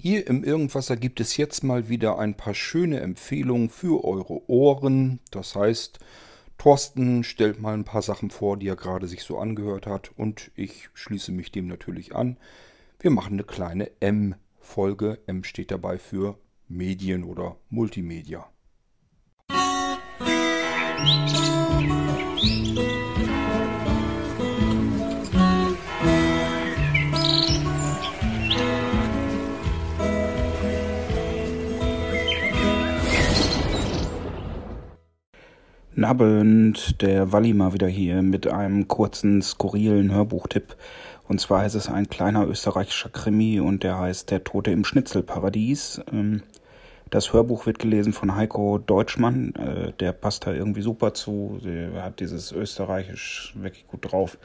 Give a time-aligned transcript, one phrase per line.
[0.00, 5.18] Hier im Irgendwasser gibt es jetzt mal wieder ein paar schöne Empfehlungen für eure Ohren.
[5.32, 5.98] Das heißt,
[6.56, 10.52] Thorsten stellt mal ein paar Sachen vor, die er gerade sich so angehört hat und
[10.54, 12.36] ich schließe mich dem natürlich an.
[13.00, 15.18] Wir machen eine kleine M-Folge.
[15.26, 16.38] M steht dabei für
[16.68, 18.48] Medien oder Multimedia.
[36.04, 40.76] Abend, der Walli mal wieder hier mit einem kurzen, skurrilen Hörbuchtipp.
[41.28, 46.00] Und zwar ist es ein kleiner österreichischer Krimi und der heißt Der Tote im Schnitzelparadies.
[46.12, 46.42] Ähm,
[47.10, 49.54] das Hörbuch wird gelesen von Heiko Deutschmann.
[49.54, 51.58] Äh, der passt da irgendwie super zu.
[51.64, 54.38] Der hat dieses Österreichisch wirklich gut drauf.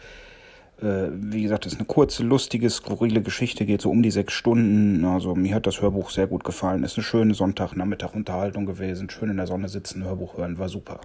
[0.82, 4.34] Äh, wie gesagt, es ist eine kurze, lustige, skurrile Geschichte, geht so um die sechs
[4.34, 5.06] Stunden.
[5.06, 6.84] Also mir hat das Hörbuch sehr gut gefallen.
[6.84, 9.10] Ist eine schöne Sonntagnachmittag-Unterhaltung gewesen.
[9.10, 11.00] Schön in der Sonne sitzen, Hörbuch hören, war super.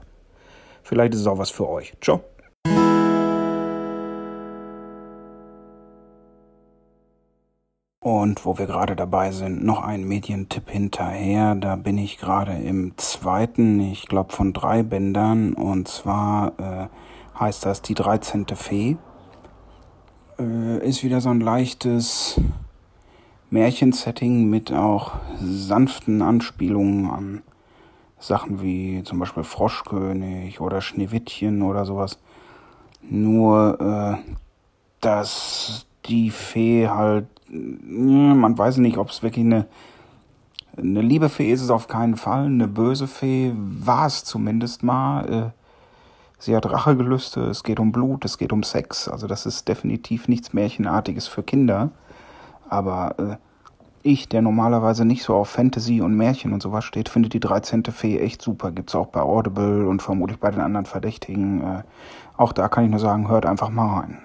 [0.89, 1.93] Vielleicht ist es auch was für euch.
[2.01, 2.23] Ciao.
[8.01, 11.55] Und wo wir gerade dabei sind, noch ein Medientipp hinterher.
[11.57, 15.53] Da bin ich gerade im zweiten, ich glaube von drei Bändern.
[15.53, 18.47] Und zwar äh, heißt das Die 13.
[18.55, 18.97] Fee.
[20.39, 22.41] Äh, ist wieder so ein leichtes
[23.51, 27.43] Märchensetting mit auch sanften Anspielungen an
[28.19, 32.19] Sachen wie zum Beispiel Froschkönig oder Schneewittchen oder sowas.
[33.03, 34.33] Nur, äh,
[35.01, 39.67] dass die Fee halt, man weiß nicht, ob es wirklich eine,
[40.77, 45.33] eine liebe Fee ist es auf keinen Fall, eine böse Fee war es zumindest mal.
[45.33, 45.51] Äh,
[46.39, 50.29] sie hat Rachegelüste, es geht um Blut, es geht um Sex, also das ist definitiv
[50.29, 51.91] nichts Märchenartiges für Kinder.
[52.69, 53.37] Aber äh,
[54.09, 57.85] ich, der normalerweise nicht so auf Fantasy und Märchen und sowas steht, finde die 13.
[57.85, 58.73] Fee echt super.
[58.73, 61.63] Gibt's auch bei Audible und vermutlich bei den anderen Verdächtigen.
[61.63, 61.83] Äh,
[62.37, 64.19] auch da kann ich nur sagen, hört einfach mal rein.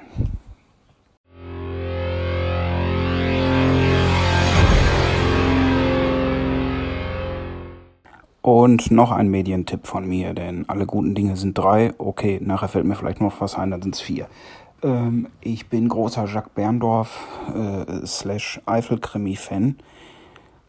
[8.42, 11.94] Und noch ein Medientipp von mir, denn alle guten Dinge sind drei.
[11.98, 14.28] Okay, nachher fällt mir vielleicht noch was ein, dann sind es vier.
[14.84, 19.78] Ähm, ich bin großer Jacques Berndorf äh, slash Eifel-Krimi-Fan,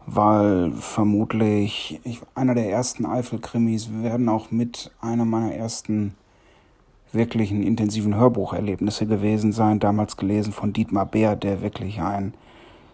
[0.06, 6.14] weil vermutlich ich, einer der ersten Eifel-Krimis werden auch mit einer meiner ersten
[7.12, 9.80] wirklichen intensiven Hörbucherlebnisse gewesen sein.
[9.80, 12.34] Damals gelesen von Dietmar Bär, der wirklich ein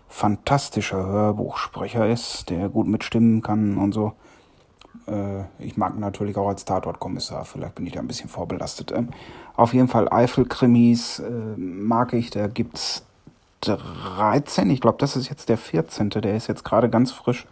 [0.08, 4.12] fantastischer Hörbuchsprecher ist, der gut mitstimmen kann und so.
[5.06, 8.92] Äh, ich mag natürlich auch als Tatortkommissar, vielleicht bin ich da ein bisschen vorbelastet.
[8.92, 9.08] Ähm,
[9.56, 13.04] auf jeden Fall Eifel-Krimis äh, mag ich, da gibt es
[13.62, 17.46] 13, ich glaube, das ist jetzt der 14., der ist jetzt gerade ganz frisch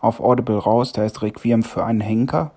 [0.00, 2.50] auf Audible raus, der heißt Requiem für einen Henker.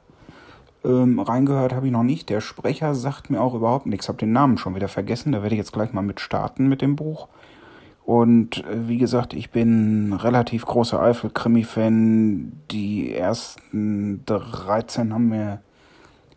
[0.83, 2.29] Ähm, reingehört habe ich noch nicht.
[2.29, 4.07] Der Sprecher sagt mir auch überhaupt nichts.
[4.07, 5.31] Habe den Namen schon wieder vergessen.
[5.31, 7.27] Da werde ich jetzt gleich mal mit starten mit dem Buch.
[8.07, 12.53] Und äh, wie gesagt, ich bin relativ großer Eifel-Krimi-Fan.
[12.71, 15.59] Die ersten 13 haben mir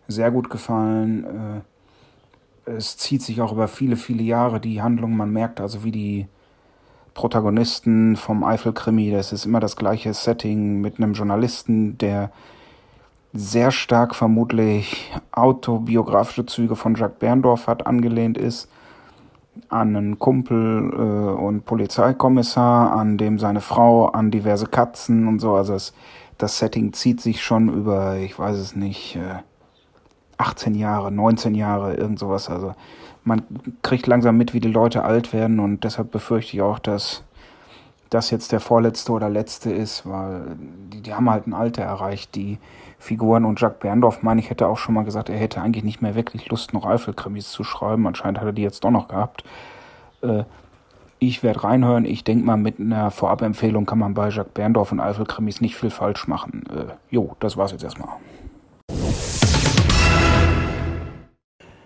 [0.08, 1.62] sehr gut gefallen.
[2.66, 5.16] Äh, es zieht sich auch über viele, viele Jahre die Handlung.
[5.16, 6.26] Man merkt also, wie die
[7.14, 12.32] Protagonisten vom Eifel-Krimi, das ist immer das gleiche Setting mit einem Journalisten, der
[13.32, 18.68] sehr stark vermutlich autobiografische Züge von Jacques Berndorf hat, angelehnt ist
[19.68, 25.54] an einen Kumpel äh, und Polizeikommissar, an dem seine Frau, an diverse Katzen und so.
[25.54, 25.92] Also es,
[26.38, 29.42] das Setting zieht sich schon über, ich weiß es nicht, äh,
[30.38, 32.48] 18 Jahre, 19 Jahre, irgend sowas.
[32.48, 32.74] Also
[33.24, 33.42] man
[33.82, 37.24] kriegt langsam mit, wie die Leute alt werden und deshalb befürchte ich auch, dass
[38.10, 40.56] das jetzt der vorletzte oder letzte ist, weil
[40.92, 42.58] die, die haben halt ein Alter erreicht, die
[42.98, 43.44] Figuren.
[43.44, 46.16] Und Jacques Berndorf, meine ich, hätte auch schon mal gesagt, er hätte eigentlich nicht mehr
[46.16, 48.06] wirklich Lust, noch Eifelkrimis zu schreiben.
[48.08, 49.44] Anscheinend hat er die jetzt doch noch gehabt.
[50.22, 50.42] Äh,
[51.20, 52.04] ich werde reinhören.
[52.04, 55.90] Ich denke mal, mit einer Vorabempfehlung kann man bei Jacques Berndorf und Eifelkrimis nicht viel
[55.90, 56.64] falsch machen.
[56.68, 58.08] Äh, jo, das war's jetzt erstmal.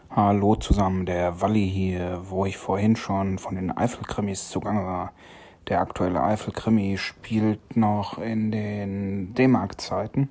[0.09, 5.13] Hallo zusammen, der Walli hier, wo ich vorhin schon von den Eifelkrimis zugange war.
[5.69, 10.29] Der aktuelle Eifelkrimi spielt noch in den D-Mark-Zeiten.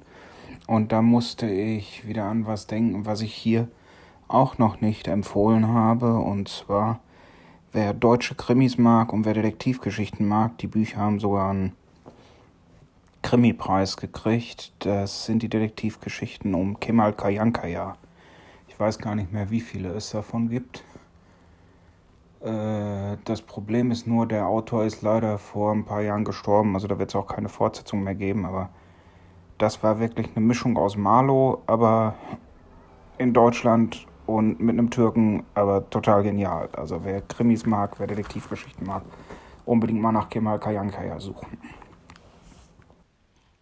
[0.67, 3.67] Und da musste ich wieder an was denken, was ich hier
[4.27, 6.19] auch noch nicht empfohlen habe.
[6.19, 6.99] Und zwar,
[7.71, 11.73] wer deutsche Krimis mag und wer Detektivgeschichten mag, die Bücher haben sogar einen
[13.23, 14.71] Krimi-Preis gekriegt.
[14.79, 17.97] Das sind die Detektivgeschichten um Kemal Kayankaya.
[18.67, 20.83] Ich weiß gar nicht mehr, wie viele es davon gibt.
[22.43, 26.87] Äh, das Problem ist nur, der Autor ist leider vor ein paar Jahren gestorben, also
[26.87, 28.69] da wird es auch keine Fortsetzung mehr geben, aber
[29.57, 32.15] das war wirklich eine Mischung aus Marlow, aber
[33.17, 36.69] in Deutschland und mit einem Türken, aber total genial.
[36.73, 39.03] Also wer Krimis mag, wer Detektivgeschichten mag,
[39.65, 41.57] unbedingt mal nach Kemal Kayankaya suchen.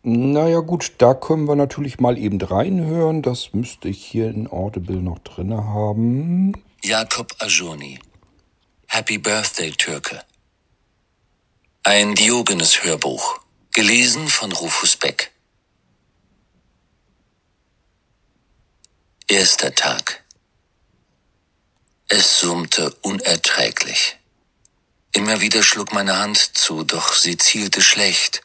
[0.03, 3.21] Naja gut, da können wir natürlich mal eben reinhören.
[3.21, 6.53] Das müsste ich hier in Audible noch drin haben.
[6.81, 7.99] Jakob Ajoni.
[8.93, 10.21] Happy Birthday, Türke.
[11.83, 13.39] Ein Diogenes-Hörbuch.
[13.71, 15.31] Gelesen von Rufus Beck.
[19.29, 20.25] Erster Tag.
[22.09, 24.17] Es summte unerträglich.
[25.13, 28.41] Immer wieder schlug meine Hand zu, doch sie zielte schlecht.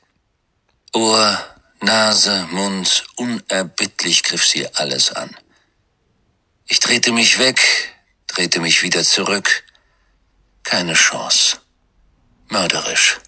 [0.94, 1.44] Ohr,
[1.80, 5.36] Nase, Mund, unerbittlich griff sie alles an.
[6.68, 7.58] Ich drehte mich weg,
[8.28, 9.65] drehte mich wieder zurück.
[10.66, 11.58] Keine Chance.
[12.48, 13.20] Mörderisch.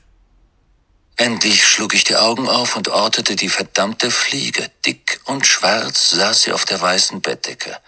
[1.14, 4.68] Endlich schlug ich die Augen auf und ortete die verdammte Fliege.
[4.84, 7.78] Dick und schwarz saß sie auf der weißen Bettdecke.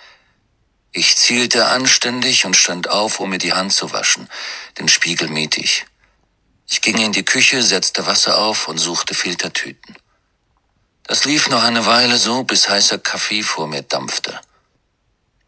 [0.92, 4.28] Ich zielte anständig und stand auf, um mir die Hand zu waschen.
[4.78, 5.84] Den Spiegel mied ich.
[6.68, 9.96] Ich ging in die Küche, setzte Wasser auf und suchte Filtertüten.
[11.02, 14.40] Das lief noch eine Weile so, bis heißer Kaffee vor mir dampfte.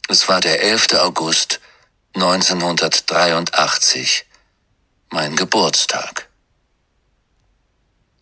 [0.09, 0.95] Es war der 11.
[0.95, 1.61] August
[2.15, 4.27] 1983,
[5.09, 6.29] mein Geburtstag.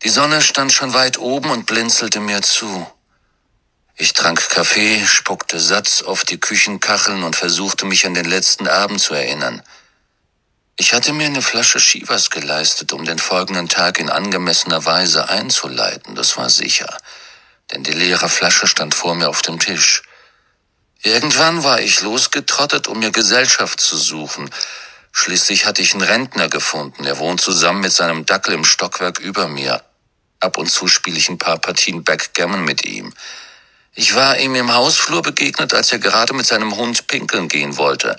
[0.04, 2.86] Die Sonne stand schon weit oben und blinzelte mir zu.
[3.96, 9.00] Ich trank Kaffee, spuckte Satz auf die Küchenkacheln und versuchte mich an den letzten Abend
[9.00, 9.60] zu erinnern.
[10.76, 16.14] Ich hatte mir eine Flasche Shivas geleistet, um den folgenden Tag in angemessener Weise einzuleiten,
[16.14, 16.96] das war sicher,
[17.72, 20.04] denn die leere Flasche stand vor mir auf dem Tisch.
[21.02, 24.50] Irgendwann war ich losgetrottet, um mir Gesellschaft zu suchen.
[25.12, 29.48] Schließlich hatte ich einen Rentner gefunden, er wohnt zusammen mit seinem Dackel im Stockwerk über
[29.48, 29.82] mir.
[30.40, 33.14] Ab und zu spiele ich ein paar Partien Backgammon mit ihm.
[33.94, 38.16] Ich war ihm im Hausflur begegnet, als er gerade mit seinem Hund pinkeln gehen wollte.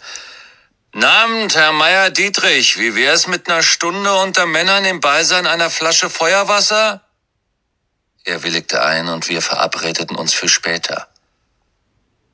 [0.91, 6.09] Namend, Herr Meier Dietrich, wie wär's mit einer Stunde unter Männern im Beisein einer Flasche
[6.09, 7.01] Feuerwasser?
[8.23, 11.10] Er willigte ein und wir verabredeten uns für später.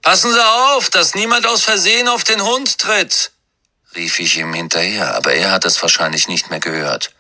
[0.08, 3.34] Passen Sie auf, dass niemand aus Versehen auf den Hund tritt,
[3.94, 7.12] rief ich ihm hinterher, aber er hat es wahrscheinlich nicht mehr gehört.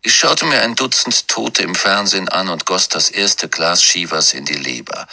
[0.00, 4.32] Ich schaute mir ein Dutzend Tote im Fernsehen an und goss das erste Glas Shivas
[4.32, 5.06] in die Leber.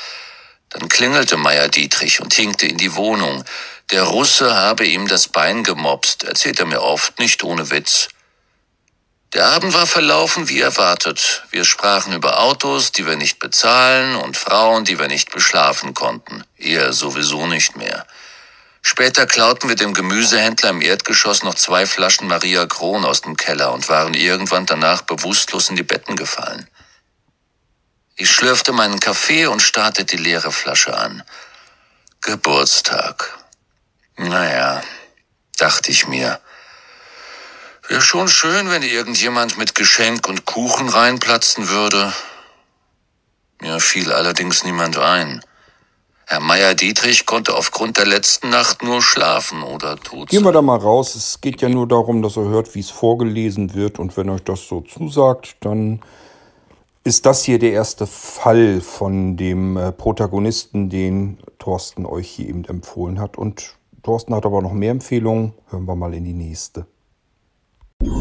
[0.69, 3.43] Dann klingelte Meier Dietrich und hinkte in die Wohnung.
[3.91, 8.07] Der Russe habe ihm das Bein gemopst, erzählt er mir oft, nicht ohne Witz.
[9.33, 11.43] Der Abend war verlaufen wie erwartet.
[11.51, 16.43] Wir sprachen über Autos, die wir nicht bezahlen, und Frauen, die wir nicht beschlafen konnten.
[16.57, 18.05] Er sowieso nicht mehr.
[18.81, 23.71] Später klauten wir dem Gemüsehändler im Erdgeschoss noch zwei Flaschen Maria Kron aus dem Keller
[23.71, 26.67] und waren irgendwann danach bewusstlos in die Betten gefallen.
[28.17, 31.23] Ich schlürfte meinen Kaffee und starrte die leere Flasche an.
[32.19, 33.37] Geburtstag.
[34.17, 34.83] Naja,
[35.57, 36.41] dachte ich mir.
[37.87, 42.13] Wäre schon schön, wenn irgendjemand mit Geschenk und Kuchen reinplatzen würde.
[43.59, 45.41] Mir fiel allerdings niemand ein.
[46.25, 50.77] Herr Meier-Dietrich konnte aufgrund der letzten Nacht nur schlafen oder tot Gehen wir da mal
[50.77, 51.15] raus.
[51.15, 53.99] Es geht ja nur darum, dass ihr hört, wie es vorgelesen wird.
[53.99, 56.01] Und wenn euch das so zusagt, dann
[57.03, 62.63] ist das hier der erste Fall von dem äh, Protagonisten, den Thorsten euch hier eben
[62.63, 63.37] empfohlen hat.
[63.37, 65.53] Und Thorsten hat aber noch mehr Empfehlungen.
[65.69, 66.85] Hören wir mal in die nächste.
[68.01, 68.19] Guten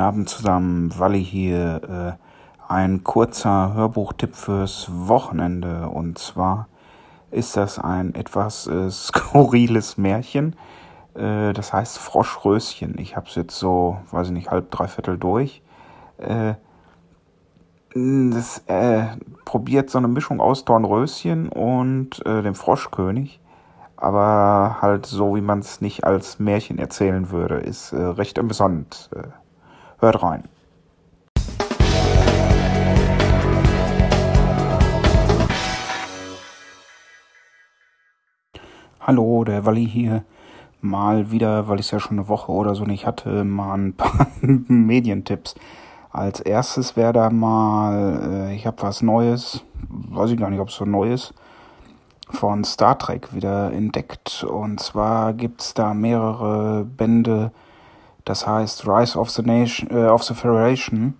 [0.00, 2.18] Abend zusammen, Walli hier.
[2.18, 2.22] Äh,
[2.66, 5.88] ein kurzer Hörbuchtipp fürs Wochenende.
[5.88, 6.66] Und zwar
[7.30, 10.56] ist das ein etwas äh, skurriles Märchen.
[11.14, 12.98] Äh, das heißt Froschröschen.
[12.98, 15.62] Ich habe es jetzt so, weiß ich nicht, halb, dreiviertel durch.
[17.94, 18.64] Das
[19.44, 23.42] probiert so eine Mischung aus Dornröschen und dem Froschkönig
[24.02, 29.08] aber halt so, wie man es nicht als Märchen erzählen würde, ist äh, recht amüsant.
[29.14, 29.28] Äh,
[30.00, 30.42] hört rein.
[39.00, 40.24] Hallo, der Walli hier.
[40.80, 43.94] Mal wieder, weil ich es ja schon eine Woche oder so nicht hatte, mal ein
[43.94, 45.54] paar Medientipps.
[46.10, 50.70] Als erstes wäre da mal, äh, ich habe was Neues, weiß ich gar nicht, ob
[50.70, 51.34] es so neu ist
[52.32, 54.44] von Star Trek wieder entdeckt.
[54.44, 57.52] Und zwar gibt's da mehrere Bände,
[58.24, 61.14] das heißt Rise of the Nation, äh, of the Federation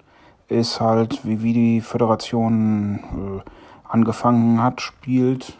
[0.48, 3.50] ist halt, wie, wie die Föderation äh,
[3.88, 5.56] angefangen hat, spielt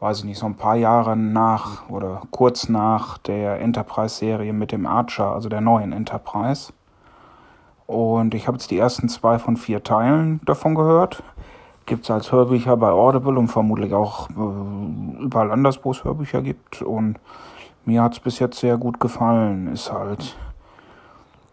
[0.00, 4.86] weiß ich nicht, so ein paar Jahre nach oder kurz nach der Enterprise-Serie mit dem
[4.86, 6.72] Archer, also der neuen Enterprise.
[7.86, 11.22] Und ich habe jetzt die ersten zwei von vier Teilen davon gehört.
[11.88, 16.42] Gibt es als Hörbücher bei Audible und vermutlich auch äh, überall anders, wo es Hörbücher
[16.42, 16.82] gibt.
[16.82, 17.18] Und
[17.86, 19.72] mir hat es bis jetzt sehr gut gefallen.
[19.72, 20.36] Ist halt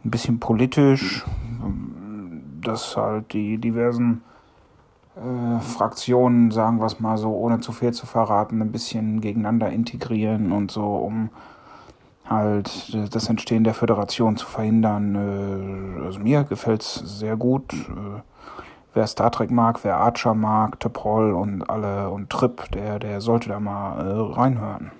[0.03, 1.23] ein bisschen politisch,
[2.61, 4.23] dass halt die diversen
[5.15, 9.69] äh, Fraktionen, sagen wir es mal so, ohne zu viel zu verraten, ein bisschen gegeneinander
[9.69, 11.29] integrieren und so, um
[12.29, 15.15] halt das Entstehen der Föderation zu verhindern.
[15.15, 17.73] Äh, also mir gefällt es sehr gut.
[18.95, 23.49] Wer Star Trek mag, wer Archer mag, Teprol und alle und Trip, der, der sollte
[23.49, 24.91] da mal äh, reinhören.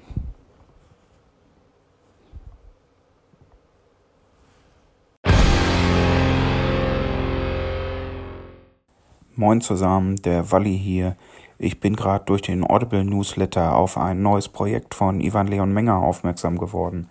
[9.38, 11.16] Moin zusammen, der Walli hier.
[11.58, 16.00] Ich bin gerade durch den Audible Newsletter auf ein neues Projekt von Ivan Leon Menger
[16.00, 17.08] aufmerksam geworden.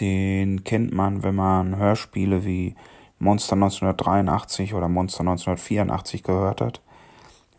[0.00, 2.74] Den kennt man, wenn man Hörspiele wie
[3.22, 6.82] Monster 1983 oder Monster 1984 gehört hat.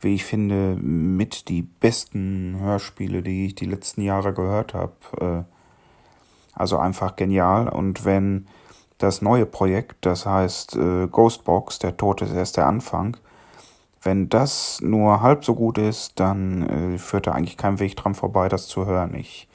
[0.01, 4.93] Wie ich finde, mit die besten Hörspiele, die ich die letzten Jahre gehört habe.
[5.21, 5.43] Äh,
[6.53, 7.69] also einfach genial.
[7.69, 8.47] Und wenn
[8.97, 13.15] das neue Projekt, das heißt äh, Ghostbox, der Tod ist erst der Anfang,
[14.01, 18.15] wenn das nur halb so gut ist, dann äh, führt da eigentlich kein Weg dran
[18.15, 19.15] vorbei, das zu hören.
[19.15, 19.47] Ich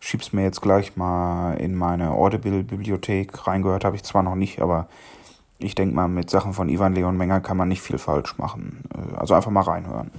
[0.00, 3.46] schieb's mir jetzt gleich mal in meine Audible-Bibliothek.
[3.46, 4.88] Reingehört habe ich zwar noch nicht, aber
[5.58, 8.82] ich denke mal, mit Sachen von Ivan Leon Menger kann man nicht viel falsch machen.
[8.94, 10.10] Äh, also einfach mal reinhören.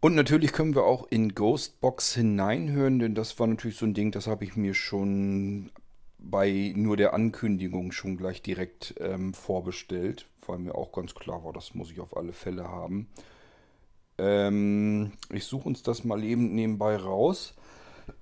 [0.00, 4.10] Und natürlich können wir auch in Ghostbox hineinhören, denn das war natürlich so ein Ding,
[4.10, 5.70] das habe ich mir schon
[6.18, 11.52] bei nur der Ankündigung schon gleich direkt ähm, vorbestellt, weil mir auch ganz klar war,
[11.52, 13.08] das muss ich auf alle Fälle haben.
[14.18, 17.54] Ähm, ich suche uns das mal eben nebenbei raus,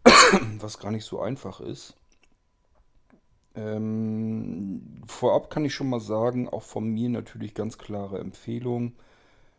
[0.61, 1.97] was gar nicht so einfach ist.
[3.54, 8.94] Ähm, vorab kann ich schon mal sagen, auch von mir natürlich ganz klare Empfehlung.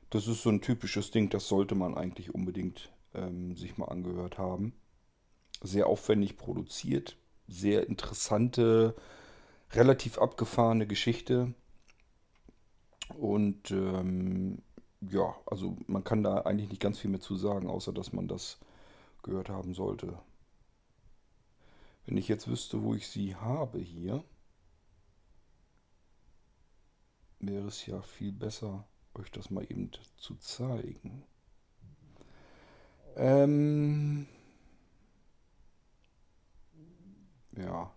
[0.09, 4.37] Das ist so ein typisches Ding, das sollte man eigentlich unbedingt ähm, sich mal angehört
[4.37, 4.73] haben.
[5.61, 8.95] Sehr aufwendig produziert, sehr interessante,
[9.71, 11.53] relativ abgefahrene Geschichte.
[13.17, 14.59] Und ähm,
[15.01, 18.27] ja, also man kann da eigentlich nicht ganz viel mehr zu sagen, außer dass man
[18.27, 18.59] das
[19.23, 20.17] gehört haben sollte.
[22.05, 24.23] Wenn ich jetzt wüsste, wo ich sie habe hier,
[27.39, 31.23] wäre es ja viel besser, euch das mal eben zu zeigen.
[33.15, 34.27] Ähm,
[37.55, 37.93] ja,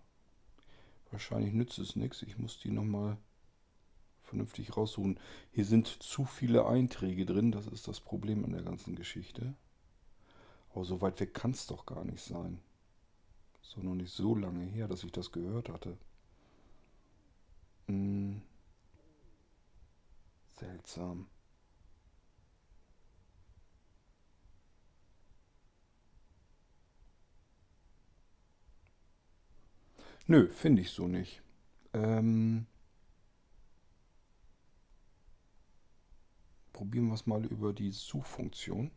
[1.11, 2.21] wahrscheinlich nützt es nichts.
[2.21, 3.17] Ich muss die nochmal
[4.21, 5.19] vernünftig raussuchen.
[5.51, 9.55] Hier sind zu viele Einträge drin, das ist das Problem an der ganzen Geschichte.
[10.69, 12.59] Aber so weit weg kann es doch gar nicht sein.
[13.75, 15.97] Doch noch nicht so lange her, dass ich das gehört hatte.
[17.87, 18.41] Hm.
[20.59, 21.29] Seltsam.
[30.27, 31.41] Nö, finde ich so nicht.
[31.93, 32.67] Ähm,
[36.71, 38.91] probieren wir es mal über die Suchfunktion.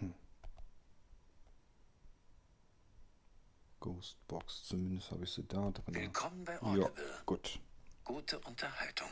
[0.00, 0.12] Hm.
[4.04, 5.94] Ghostbox, zumindest habe ich sie da drin.
[5.94, 6.92] Willkommen bei Audible.
[6.96, 7.58] Ja, gut.
[8.04, 9.08] Gute Unterhaltung.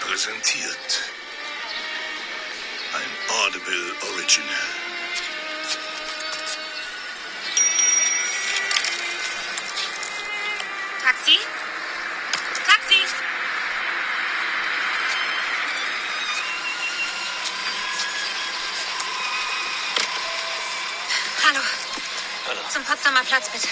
[0.00, 1.13] Präsentiert
[3.42, 4.64] Audible Original.
[11.02, 11.38] Taxi?
[12.66, 13.00] Taxi!
[21.46, 21.60] Hallo,
[22.48, 23.68] Hallo, zum Potsdamer Platz bitte.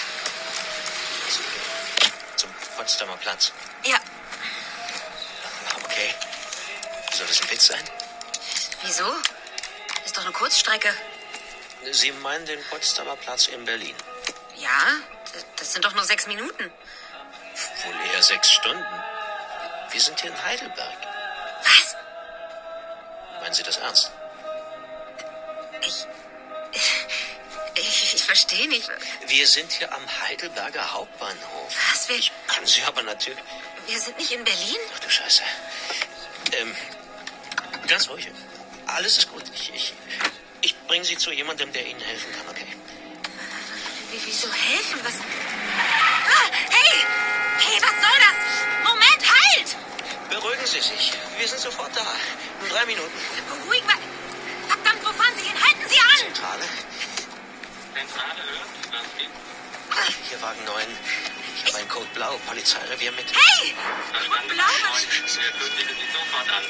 [2.37, 3.53] zum Potsdamer Platz.
[3.85, 3.99] Ja,
[5.85, 6.15] Okay.
[7.13, 7.85] Soll das ein Witz sein?
[8.83, 9.05] wieso?
[10.23, 10.95] Doch eine Kurzstrecke.
[11.91, 13.97] Sie meinen den Potsdamer Platz in Berlin?
[14.57, 15.01] Ja,
[15.57, 16.71] das sind doch nur sechs Minuten.
[17.85, 19.03] Wohl eher sechs Stunden.
[19.91, 20.97] Wir sind hier in Heidelberg.
[21.65, 21.97] Was?
[23.41, 24.13] Meinen Sie das ernst?
[25.81, 26.07] Ich.
[27.75, 28.89] Ich, ich verstehe nicht.
[29.27, 31.77] Wir sind hier am Heidelberger Hauptbahnhof.
[31.91, 32.09] Was?
[32.09, 33.43] Wir, Kann Sie aber natürlich.
[33.89, 34.79] wir sind nicht in Berlin?
[34.95, 35.43] Ach du Scheiße.
[36.53, 36.77] Ähm,
[37.89, 38.31] ganz ruhig.
[38.95, 39.43] Alles ist gut.
[39.55, 39.95] Ich, ich,
[40.61, 42.67] ich bringe Sie zu jemandem, der Ihnen helfen kann, okay?
[44.11, 45.01] Wie, wieso helfen?
[45.03, 45.15] Was.
[45.15, 47.07] Ah, hey!
[47.59, 48.85] Hey, was soll das?
[48.85, 49.77] Moment, halt!
[50.31, 51.13] Beruhigen Sie sich.
[51.39, 52.05] Wir sind sofort da.
[52.61, 53.13] Nur drei Minuten.
[53.49, 53.99] Beruhigen wir.
[54.69, 55.57] Verdammt, wo fahren Sie hin?
[55.63, 56.35] Halten Sie an!
[56.35, 56.65] Zentrale.
[57.95, 60.29] Zentrale hört, was gibt?
[60.29, 60.85] Hier Wagen 9.
[61.57, 63.27] Ich habe einen Code Blau, Polizeirevier mit.
[63.33, 63.75] Hey!
[64.13, 66.65] Verstanden, Blau, was- Wir kündigen Sie sofort an.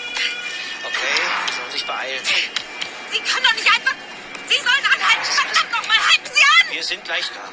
[0.85, 2.25] Okay, Sie sollen sich beeilen.
[3.11, 3.95] Sie können doch nicht einfach.
[4.49, 5.25] Sie sollen anhalten!
[5.25, 6.75] Verdammt nochmal, halten Sie an!
[6.75, 7.49] Wir sind gleich da.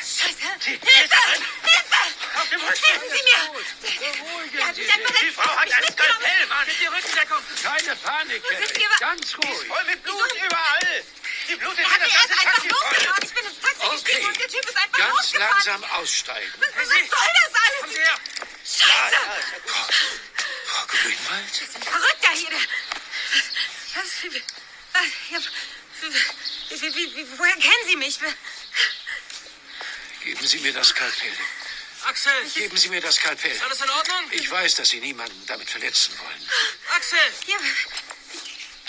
[0.00, 0.70] Scheiße!
[0.70, 0.82] Hilfe!
[0.90, 2.02] Hilfe!
[2.50, 4.60] Helfen Sie mir!
[4.60, 4.92] Ja, Sie sich.
[4.92, 6.66] Die Frau hat ein Skalpell, Mann.
[6.66, 7.38] Mit die Rückendeckung.
[7.62, 8.42] Keine Panik,
[9.00, 9.68] Ganz ruhig.
[9.68, 11.04] Voll mit Blut überall.
[11.52, 13.22] Die blutet Er in hat das ganze einfach losgefahren.
[13.24, 15.50] Ich bin ins Taxi gestiegen und der Typ ist einfach Ganz losgefahren.
[15.52, 16.52] langsam aussteigen.
[16.58, 17.80] Was, was soll das alles?
[17.80, 18.18] Kommen Sie her.
[18.64, 19.16] Scheiße!
[20.66, 21.50] Frau Grünwald?
[21.50, 22.50] Das ist ein Verrückter hier.
[22.50, 22.58] der-
[23.94, 24.08] Was?
[24.92, 25.38] Was, ja,
[26.70, 28.18] wie, wie, wie, wie, woher kennen Sie mich?
[30.24, 31.36] Geben Sie mir das Skalpell.
[32.04, 33.50] Axel, Geben Sie mir das Skalpell.
[33.52, 34.28] ist alles in Ordnung?
[34.32, 36.48] Ich weiß, dass Sie niemanden damit verletzen wollen.
[36.96, 37.18] Axel!
[37.46, 37.56] Ja,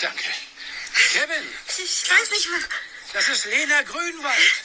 [0.00, 0.24] Danke.
[0.94, 2.68] Kevin, ich weiß nicht, was...
[3.12, 4.64] das ist Lena Grünwald.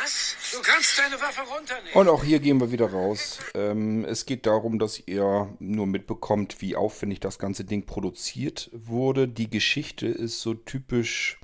[0.00, 0.36] Was?
[0.52, 1.92] Du kannst deine Waffe runternehmen.
[1.94, 3.38] Und auch hier gehen wir wieder raus.
[3.54, 9.28] Ähm, es geht darum, dass ihr nur mitbekommt, wie aufwendig das ganze Ding produziert wurde.
[9.28, 11.38] Die Geschichte ist so typisch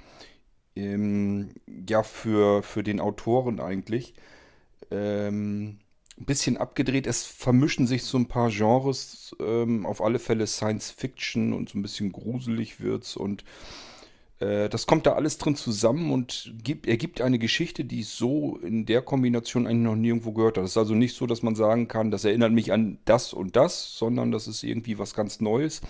[0.76, 1.54] ähm,
[1.88, 4.14] ja für, für den Autoren eigentlich.
[4.90, 5.80] Ähm,
[6.18, 7.06] ein bisschen abgedreht.
[7.06, 9.36] Es vermischen sich so ein paar Genres.
[9.40, 13.44] Ähm, auf alle Fälle Science Fiction und so ein bisschen gruselig wird's und
[14.40, 18.58] äh, das kommt da alles drin zusammen und gibt, ergibt eine Geschichte, die ich so
[18.58, 20.64] in der Kombination eigentlich noch nirgendwo gehört habe.
[20.64, 23.56] Das ist also nicht so, dass man sagen kann, das erinnert mich an das und
[23.56, 25.80] das, sondern das ist irgendwie was ganz Neues.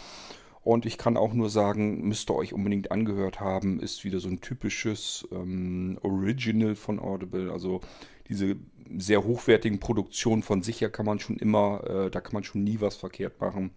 [0.63, 4.29] Und ich kann auch nur sagen, müsst ihr euch unbedingt angehört haben, ist wieder so
[4.29, 7.51] ein typisches ähm, Original von Audible.
[7.51, 7.81] Also
[8.29, 8.57] diese
[8.97, 12.65] sehr hochwertigen Produktionen von sich her kann man schon immer, äh, da kann man schon
[12.65, 13.71] nie was verkehrt machen.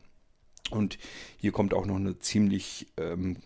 [0.70, 0.98] Und
[1.38, 3.38] hier kommt auch noch eine ziemlich ähm,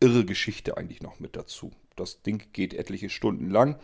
[0.00, 1.70] irre Geschichte eigentlich noch mit dazu.
[1.94, 3.78] Das Ding geht etliche Stunden lang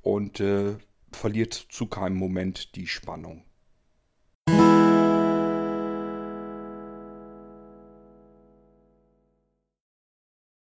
[0.00, 0.76] und äh,
[1.12, 3.44] verliert zu keinem Moment die Spannung.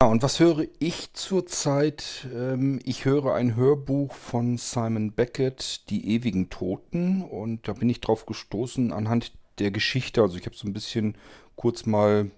[0.06, 2.28] Ja, und was höre ich zurzeit?
[2.32, 7.24] Ähm, ich höre ein Hörbuch von Simon Beckett, Die ewigen Toten.
[7.24, 10.22] Und da bin ich drauf gestoßen anhand der Geschichte.
[10.22, 11.18] Also ich habe so ein bisschen
[11.56, 12.30] kurz mal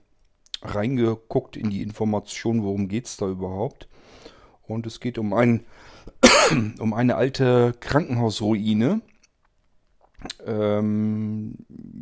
[0.61, 3.87] reingeguckt in die Information, worum geht es da überhaupt.
[4.63, 5.65] Und es geht um, ein,
[6.79, 9.01] um eine alte Krankenhausruine.
[10.45, 11.55] Ähm,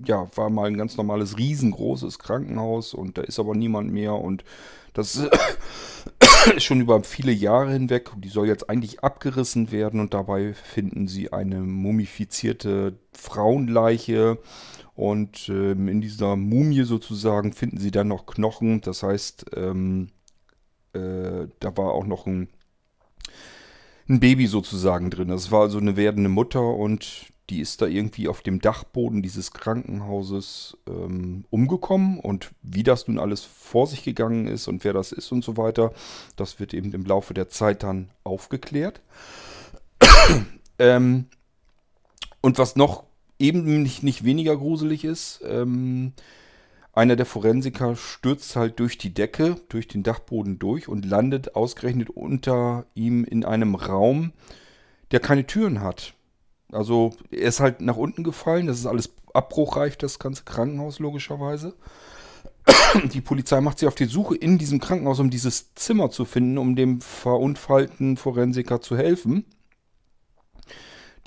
[0.06, 4.46] ja, war mal ein ganz normales, riesengroßes Krankenhaus und da ist aber niemand mehr und
[4.94, 5.16] das
[6.56, 8.12] ist schon über viele Jahre hinweg.
[8.18, 14.40] Die soll jetzt eigentlich abgerissen werden und dabei finden sie eine mumifizierte Frauenleiche
[14.96, 18.80] und ähm, in dieser Mumie sozusagen finden sie dann noch Knochen.
[18.82, 20.08] Das heißt, ähm,
[20.94, 22.48] äh, da war auch noch ein,
[24.08, 25.28] ein Baby sozusagen drin.
[25.28, 29.52] Das war also eine werdende Mutter und die ist da irgendwie auf dem Dachboden dieses
[29.52, 32.20] Krankenhauses ähm, umgekommen.
[32.20, 35.58] Und wie das nun alles vor sich gegangen ist und wer das ist und so
[35.58, 35.92] weiter,
[36.38, 39.02] das wird eben im Laufe der Zeit dann aufgeklärt.
[40.80, 41.26] ähm,
[42.42, 43.04] und was noch
[43.40, 46.14] eben nicht, nicht weniger gruselig ist, ähm,
[46.94, 52.10] einer der Forensiker stürzt halt durch die Decke, durch den Dachboden durch und landet ausgerechnet
[52.10, 54.32] unter ihm in einem Raum,
[55.12, 56.14] der keine Türen hat.
[56.72, 61.76] Also er ist halt nach unten gefallen, das ist alles abbruchreif, das ganze Krankenhaus logischerweise.
[63.14, 66.58] Die Polizei macht sich auf die Suche in diesem Krankenhaus, um dieses Zimmer zu finden,
[66.58, 69.46] um dem verunfallten Forensiker zu helfen.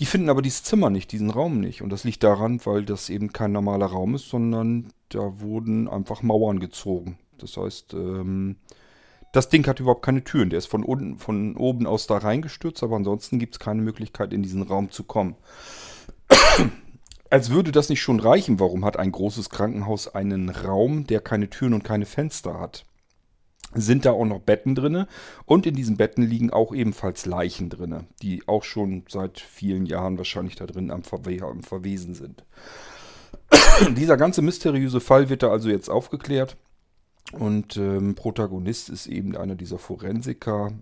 [0.01, 1.83] Die finden aber dieses Zimmer nicht, diesen Raum nicht.
[1.83, 6.23] Und das liegt daran, weil das eben kein normaler Raum ist, sondern da wurden einfach
[6.23, 7.19] Mauern gezogen.
[7.39, 8.57] Das heißt, ähm,
[9.33, 10.51] das Ding hat überhaupt keine Türen.
[10.51, 14.33] Der ist von, unten, von oben aus da reingestürzt, aber ansonsten gibt es keine Möglichkeit,
[14.33, 15.37] in diesen Raum zu kommen.
[17.31, 21.51] Als würde das nicht schon reichen, warum hat ein großes Krankenhaus einen Raum, der keine
[21.51, 22.87] Türen und keine Fenster hat?
[23.75, 25.07] Sind da auch noch Betten drinne
[25.45, 30.17] und in diesen Betten liegen auch ebenfalls Leichen drinne, die auch schon seit vielen Jahren
[30.17, 32.45] wahrscheinlich da drin am, Verwe am Verwesen sind.
[33.97, 36.57] dieser ganze mysteriöse Fall wird da also jetzt aufgeklärt.
[37.33, 40.73] Und ähm, Protagonist ist eben einer dieser Forensiker,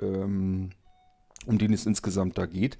[0.00, 0.70] ähm,
[1.46, 2.76] um den es insgesamt da geht.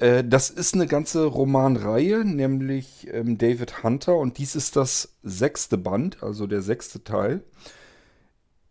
[0.00, 4.16] Äh, das ist eine ganze Romanreihe, nämlich ähm, David Hunter.
[4.16, 7.44] Und dies ist das sechste Band, also der sechste Teil.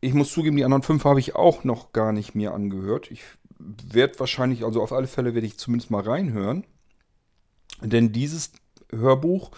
[0.04, 3.10] Ich muss zugeben, die anderen fünf habe ich auch noch gar nicht mir angehört.
[3.10, 3.24] Ich
[3.58, 6.66] werde wahrscheinlich, also auf alle Fälle werde ich zumindest mal reinhören.
[7.82, 8.52] Denn dieses
[8.92, 9.52] Hörbuch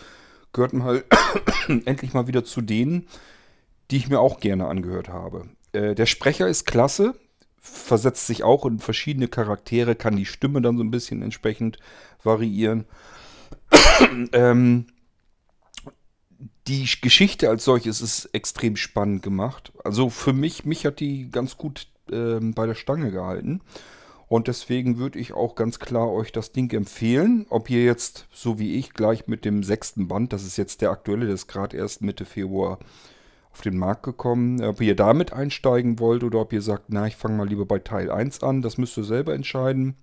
[0.54, 1.04] gehört mal
[1.86, 3.08] endlich mal wieder zu denen,
[3.90, 5.50] die ich mir auch gerne angehört habe.
[5.72, 7.16] Äh, der Sprecher ist klasse,
[7.60, 11.80] versetzt sich auch in verschiedene Charaktere, kann die Stimme dann so ein bisschen entsprechend
[12.24, 12.86] variieren.
[14.32, 14.86] ähm,
[16.68, 19.72] die Geschichte als solches ist extrem spannend gemacht.
[19.84, 23.62] Also für mich, mich hat die ganz gut ähm, bei der Stange gehalten.
[24.28, 27.46] Und deswegen würde ich auch ganz klar euch das Ding empfehlen.
[27.50, 30.90] Ob ihr jetzt, so wie ich, gleich mit dem sechsten Band, das ist jetzt der
[30.90, 32.80] aktuelle, der ist gerade erst Mitte Februar
[33.52, 37.16] auf den Markt gekommen, ob ihr damit einsteigen wollt oder ob ihr sagt, na, ich
[37.16, 39.96] fange mal lieber bei Teil 1 an, das müsst ihr selber entscheiden.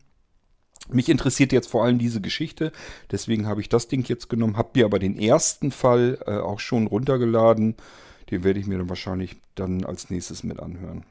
[0.89, 2.73] Mich interessiert jetzt vor allem diese Geschichte,
[3.11, 6.61] deswegen habe ich das Ding jetzt genommen, habe mir aber den ersten Fall äh, auch
[6.61, 7.77] schon runtergeladen.
[8.31, 11.05] Den werde ich mir dann wahrscheinlich dann als nächstes mit anhören.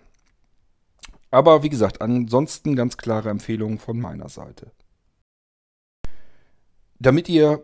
[1.29, 4.71] Aber wie gesagt, ansonsten ganz klare Empfehlungen von meiner Seite.
[6.99, 7.63] Damit ihr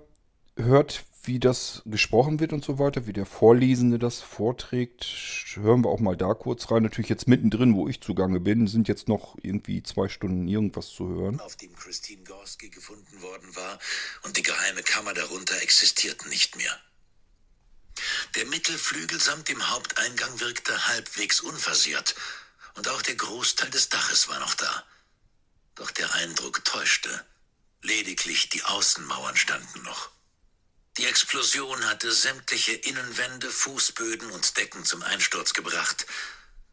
[0.56, 5.06] hört, wie das gesprochen wird und so weiter, wie der Vorlesende das vorträgt,
[5.56, 6.84] hören wir auch mal da kurz rein.
[6.84, 11.08] Natürlich jetzt mittendrin, wo ich zugange bin, sind jetzt noch irgendwie zwei Stunden irgendwas zu
[11.08, 11.40] hören.
[11.42, 13.78] Auf dem Christine Gorski gefunden worden war
[14.24, 16.80] und die geheime Kammer darunter existierten nicht mehr.
[18.36, 22.16] Der Mittelflügel samt dem Haupteingang wirkte halbwegs unversehrt
[22.76, 24.84] und auch der Großteil des Daches war noch da.
[25.76, 27.26] Doch der Eindruck täuschte.
[27.82, 30.17] Lediglich die Außenmauern standen noch.
[30.98, 36.08] Die Explosion hatte sämtliche Innenwände, Fußböden und Decken zum Einsturz gebracht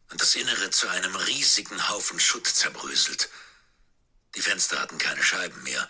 [0.09, 3.29] und das Innere zu einem riesigen Haufen Schutt zerbröselt.
[4.35, 5.87] Die Fenster hatten keine Scheiben mehr.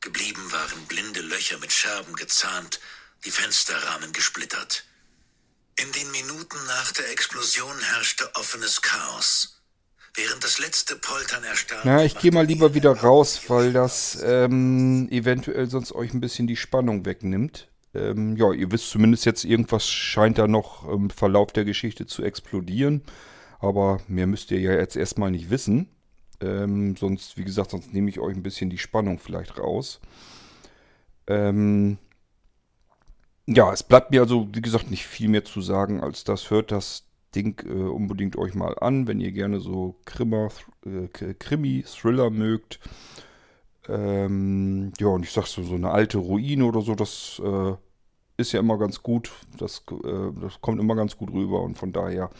[0.00, 2.80] Geblieben waren blinde Löcher mit Scherben gezahnt,
[3.24, 4.84] die Fensterrahmen gesplittert.
[5.76, 9.62] In den Minuten nach der Explosion herrschte offenes Chaos.
[10.14, 11.84] Während das letzte Poltern erstarb.
[11.84, 16.48] Na, ich gehe mal lieber wieder raus, weil das ähm, eventuell sonst euch ein bisschen
[16.48, 17.68] die Spannung wegnimmt.
[17.96, 22.22] Ähm, ja, ihr wisst zumindest jetzt, irgendwas scheint da noch im Verlauf der Geschichte zu
[22.22, 23.02] explodieren.
[23.58, 25.88] Aber mehr müsst ihr ja jetzt erstmal nicht wissen.
[26.40, 30.00] Ähm, sonst, wie gesagt, sonst nehme ich euch ein bisschen die Spannung vielleicht raus.
[31.26, 31.98] Ähm,
[33.46, 36.72] ja, es bleibt mir also, wie gesagt, nicht viel mehr zu sagen, als das hört
[36.72, 37.04] das
[37.34, 40.48] Ding äh, unbedingt euch mal an, wenn ihr gerne so Krimi,
[40.84, 42.80] äh, Krimi Thriller mögt.
[43.88, 47.74] Ähm, ja, und ich sag so, so eine alte Ruine oder so, das äh,
[48.36, 49.32] ist ja immer ganz gut.
[49.58, 52.30] Das, äh, das kommt immer ganz gut rüber und von daher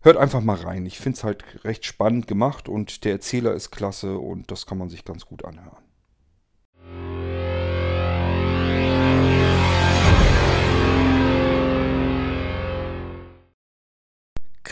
[0.00, 0.86] hört einfach mal rein.
[0.86, 4.78] Ich finde es halt recht spannend gemacht und der Erzähler ist klasse und das kann
[4.78, 5.85] man sich ganz gut anhören.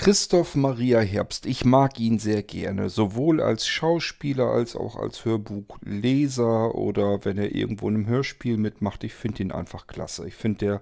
[0.04, 6.74] Christoph Maria Herbst, ich mag ihn sehr gerne, sowohl als Schauspieler als auch als Hörbuchleser
[6.74, 9.02] oder wenn er irgendwo in einem Hörspiel mitmacht.
[9.02, 10.28] Ich finde ihn einfach klasse.
[10.28, 10.80] Ich finde, der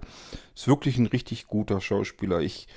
[0.53, 2.41] ist wirklich ein richtig guter Schauspieler.
[2.41, 2.67] Ich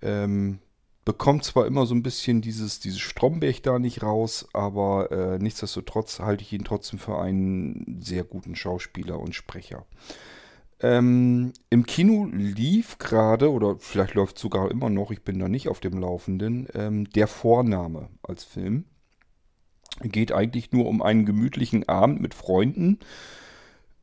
[0.00, 0.60] ähm,
[1.04, 6.20] bekomme zwar immer so ein bisschen dieses, dieses Stromberg da nicht raus, aber äh, nichtsdestotrotz
[6.20, 9.84] halte ich ihn trotzdem für einen sehr guten Schauspieler und Sprecher.
[10.80, 15.68] Ähm, Im Kino lief gerade, oder vielleicht läuft sogar immer noch, ich bin da nicht
[15.68, 18.84] auf dem Laufenden, ähm, Der Vorname als Film.
[20.02, 22.98] Geht eigentlich nur um einen gemütlichen Abend mit Freunden,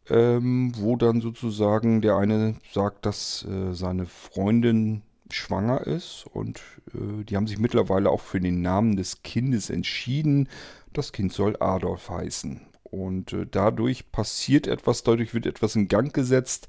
[0.10, 6.62] ähm, wo dann sozusagen der eine sagt, dass äh, seine Freundin schwanger ist und
[6.96, 10.50] äh, die haben sich mittlerweile auch für den Namen des Kindes entschieden.
[10.92, 12.62] Das Kind soll Adolf heißen.
[12.94, 16.68] Und äh, dadurch passiert etwas, dadurch wird etwas in Gang gesetzt,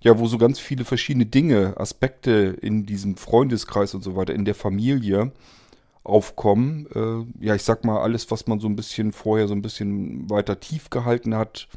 [0.00, 4.44] ja, wo so ganz viele verschiedene Dinge, Aspekte in diesem Freundeskreis und so weiter, in
[4.44, 5.30] der Familie
[6.02, 6.88] aufkommen.
[6.92, 10.28] Äh, ja, ich sag mal, alles, was man so ein bisschen vorher so ein bisschen
[10.28, 11.68] weiter tief gehalten hat,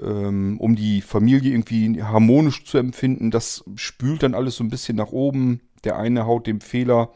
[0.00, 4.96] ähm, um die Familie irgendwie harmonisch zu empfinden, das spült dann alles so ein bisschen
[4.96, 5.60] nach oben.
[5.82, 7.10] Der eine haut dem Fehler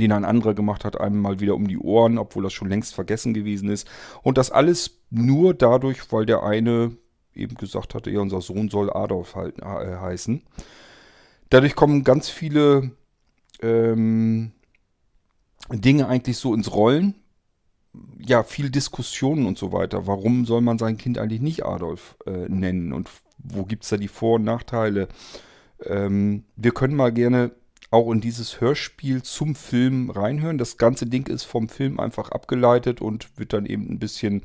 [0.00, 2.94] den ein anderer gemacht hat, einem mal wieder um die Ohren, obwohl das schon längst
[2.94, 3.88] vergessen gewesen ist.
[4.22, 6.96] Und das alles nur dadurch, weil der eine
[7.34, 10.42] eben gesagt hatte, ja, unser Sohn soll Adolf halt, äh, heißen.
[11.50, 12.92] Dadurch kommen ganz viele
[13.60, 14.52] ähm,
[15.70, 17.14] Dinge eigentlich so ins Rollen.
[18.18, 20.06] Ja, viel Diskussionen und so weiter.
[20.06, 22.92] Warum soll man sein Kind eigentlich nicht Adolf äh, nennen?
[22.92, 25.08] Und wo gibt es da die Vor- und Nachteile.
[25.84, 27.52] Ähm, wir können mal gerne
[27.92, 30.58] auch in dieses Hörspiel zum Film reinhören.
[30.58, 34.42] Das ganze Ding ist vom Film einfach abgeleitet und wird dann eben ein bisschen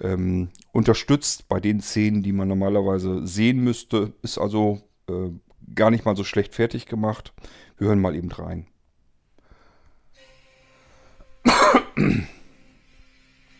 [0.00, 4.12] ähm, unterstützt bei den Szenen, die man normalerweise sehen müsste.
[4.22, 5.30] Ist also äh,
[5.74, 7.32] gar nicht mal so schlecht fertig gemacht.
[7.78, 8.66] Wir hören mal eben rein.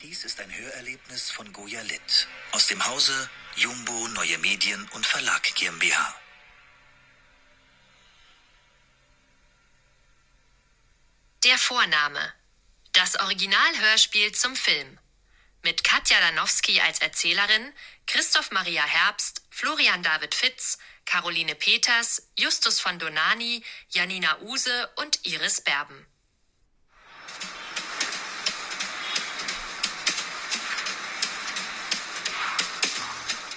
[0.02, 3.12] Dies ist ein Hörerlebnis von Goya Litt aus dem Hause
[3.56, 6.23] Jumbo Neue Medien und Verlag GmbH.
[11.44, 12.32] Der Vorname.
[12.94, 14.98] Das Originalhörspiel zum Film.
[15.60, 17.70] Mit Katja Danowski als Erzählerin,
[18.06, 25.60] Christoph Maria Herbst, Florian David Fitz, Caroline Peters, Justus von Donani, Janina Use und Iris
[25.60, 26.06] Berben.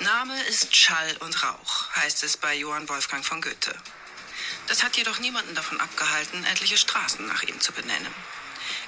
[0.01, 3.81] Name ist Schall und Rauch, heißt es bei Johann Wolfgang von Goethe.
[4.67, 8.13] Das hat jedoch niemanden davon abgehalten, etliche Straßen nach ihm zu benennen.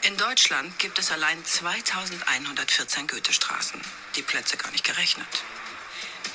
[0.01, 3.81] In Deutschland gibt es allein 2114 Goethestraßen,
[4.15, 5.27] die Plätze gar nicht gerechnet.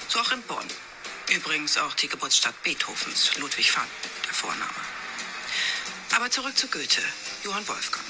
[0.09, 0.67] So auch in Bonn.
[1.31, 3.87] Übrigens auch die Geburtsstadt Beethovens, Ludwig van,
[4.27, 4.71] der Vorname.
[6.15, 7.03] Aber zurück zu Goethe,
[7.43, 8.05] Johann Wolfgang.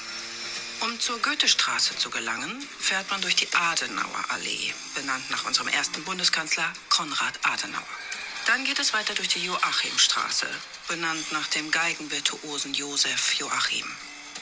[0.81, 6.03] Um zur Goethestraße zu gelangen, fährt man durch die Adenauer Allee, benannt nach unserem ersten
[6.03, 8.04] Bundeskanzler Konrad Adenauer.
[8.45, 10.47] Dann geht es weiter durch die Joachimstraße,
[10.87, 13.85] benannt nach dem Geigenvirtuosen Josef Joachim.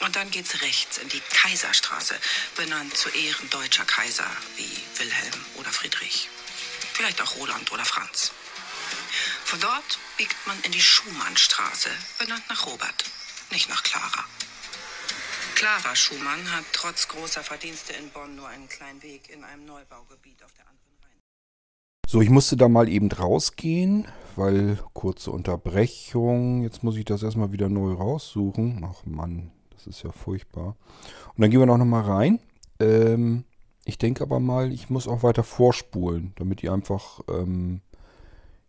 [0.00, 2.14] Und dann geht's rechts in die Kaiserstraße,
[2.54, 6.28] benannt zu Ehren deutscher Kaiser wie Wilhelm oder Friedrich.
[6.92, 8.32] Vielleicht auch Roland oder Franz.
[9.44, 13.04] Von dort biegt man in die Schumannstraße, benannt nach Robert,
[13.50, 14.24] nicht nach Clara.
[15.54, 20.42] Clara Schumann hat trotz großer Verdienste in Bonn nur einen kleinen Weg in einem Neubaugebiet
[20.42, 20.83] auf der anderen Rhein.
[22.14, 26.62] So, ich musste da mal eben rausgehen, weil kurze Unterbrechung.
[26.62, 28.86] Jetzt muss ich das erstmal wieder neu raussuchen.
[28.88, 30.76] Ach Mann, das ist ja furchtbar.
[31.34, 32.38] Und dann gehen wir noch mal rein.
[32.78, 33.42] Ähm,
[33.84, 37.80] ich denke aber mal, ich muss auch weiter vorspulen, damit ihr einfach ähm,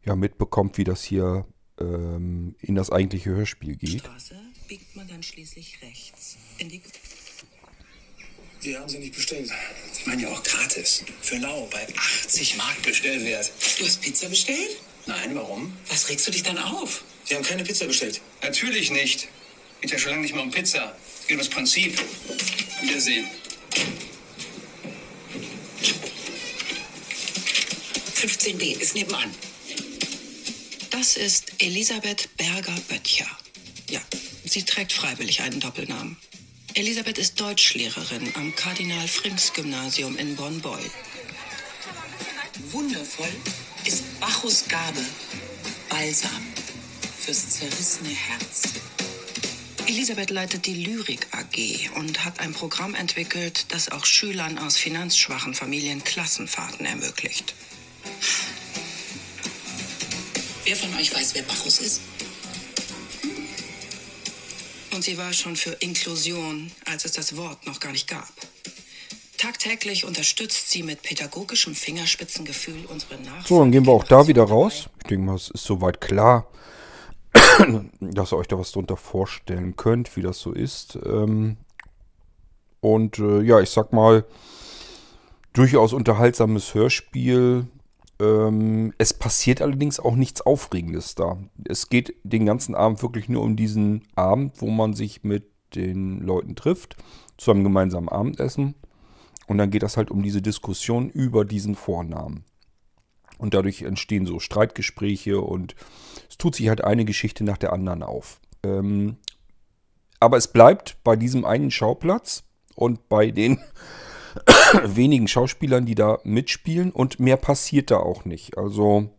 [0.03, 1.45] ja, mitbekommt, wie das hier
[1.79, 3.99] ähm, in das eigentliche Hörspiel geht.
[3.99, 6.81] Straße biegt man dann schließlich rechts in die
[8.63, 9.51] Die haben sie nicht bestellt.
[10.05, 11.03] Ich meine ja auch gratis.
[11.23, 11.87] Für lau bei
[12.27, 13.51] 80 Mark Bestellwert.
[13.79, 14.77] Du hast Pizza bestellt?
[15.07, 15.75] Nein, warum?
[15.89, 17.03] Was regst du dich dann auf?
[17.23, 18.21] Sie haben keine Pizza bestellt.
[18.43, 19.27] Natürlich nicht.
[19.81, 20.95] Geht ja schon lange nicht mehr um Pizza.
[21.21, 21.99] Es geht ums Prinzip.
[22.83, 23.27] Wiedersehen.
[28.13, 29.33] 15b ist nebenan.
[30.91, 33.39] Das ist Elisabeth Berger-Böttcher.
[33.89, 34.01] Ja,
[34.45, 36.15] sie trägt freiwillig einen Doppelnamen.
[36.77, 40.77] Elisabeth ist Deutschlehrerin am Kardinal-Frings-Gymnasium in Bonn-Beul.
[42.71, 43.33] Wundervoll
[43.85, 44.99] ist Bachus Gabe,
[45.87, 46.29] Balsam
[47.17, 48.63] fürs zerrissene Herz.
[49.87, 55.53] Elisabeth leitet die Lyrik AG und hat ein Programm entwickelt, das auch Schülern aus finanzschwachen
[55.53, 57.53] Familien Klassenfahrten ermöglicht.
[60.65, 62.01] Wer von euch weiß, wer Bacchus ist?
[64.95, 68.31] Und sie war schon für Inklusion, als es das Wort noch gar nicht gab.
[69.37, 73.45] Tagtäglich unterstützt sie mit pädagogischem Fingerspitzengefühl unsere Nachfolger.
[73.45, 74.87] So, dann gehen wir auch da wieder raus.
[74.99, 76.47] Ich denke mal, es ist soweit klar,
[77.99, 80.97] dass ihr euch da was drunter vorstellen könnt, wie das so ist.
[81.05, 81.57] Ähm,
[82.79, 84.23] und äh, ja, ich sag mal,
[85.51, 87.67] durchaus unterhaltsames Hörspiel.
[88.19, 91.37] Ähm, es passiert allerdings auch nichts Aufregendes da.
[91.67, 96.21] Es geht den ganzen Abend wirklich nur um diesen Abend, wo man sich mit den
[96.21, 96.95] Leuten trifft,
[97.37, 98.75] zu einem gemeinsamen Abendessen.
[99.47, 102.45] Und dann geht das halt um diese Diskussion über diesen Vornamen.
[103.37, 105.75] Und dadurch entstehen so Streitgespräche und
[106.29, 108.39] es tut sich halt eine Geschichte nach der anderen auf.
[108.63, 109.17] Ähm,
[110.19, 112.43] aber es bleibt bei diesem einen Schauplatz
[112.75, 113.59] und bei den
[114.83, 118.57] wenigen Schauspielern, die da mitspielen und mehr passiert da auch nicht.
[118.57, 119.09] Also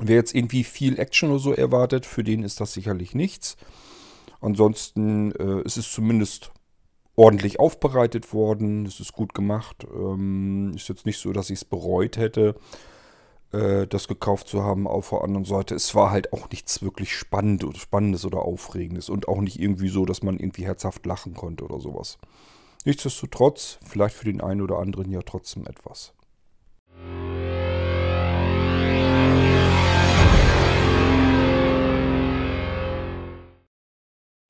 [0.00, 3.56] wer jetzt irgendwie viel Action oder so erwartet, für den ist das sicherlich nichts.
[4.40, 6.52] Ansonsten äh, ist es zumindest
[7.16, 8.86] ordentlich aufbereitet worden.
[8.86, 9.86] Es ist gut gemacht.
[9.92, 12.54] Ähm, ist jetzt nicht so, dass ich es bereut hätte,
[13.52, 14.86] äh, das gekauft zu haben.
[14.86, 19.08] Auf der anderen Seite, es war halt auch nichts wirklich spannend, Spannendes oder Aufregendes.
[19.08, 22.18] Und auch nicht irgendwie so, dass man irgendwie herzhaft lachen konnte oder sowas.
[22.86, 26.12] Nichtsdestotrotz, vielleicht für den einen oder anderen ja trotzdem etwas.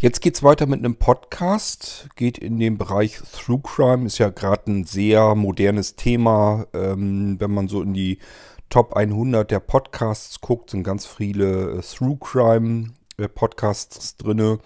[0.03, 4.71] Jetzt geht's weiter mit einem Podcast, geht in den Bereich True Crime, ist ja gerade
[4.71, 8.19] ein sehr modernes Thema, ähm, wenn man so in die
[8.69, 14.59] Top 100 der Podcasts guckt, sind ganz viele äh, Through Crime äh, Podcasts drinne.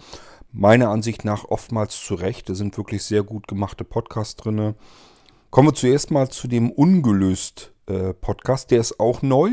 [0.53, 2.49] Meiner Ansicht nach oftmals zu Recht.
[2.49, 4.75] Da sind wirklich sehr gut gemachte Podcasts drinne.
[5.49, 8.69] Kommen wir zuerst mal zu dem Ungelöst äh, Podcast.
[8.71, 9.51] Der ist auch neu.